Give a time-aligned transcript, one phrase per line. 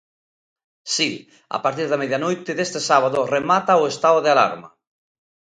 [0.93, 1.09] Si,
[1.55, 4.69] a partir da medianoite deste sábado remata o estado de alarma.